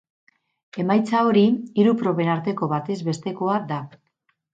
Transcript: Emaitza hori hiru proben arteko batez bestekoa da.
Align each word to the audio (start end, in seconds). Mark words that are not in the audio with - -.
Emaitza 0.83 1.19
hori 1.27 1.43
hiru 1.81 1.93
proben 1.99 2.31
arteko 2.37 2.71
batez 2.73 2.97
bestekoa 3.11 3.59
da. 3.73 3.79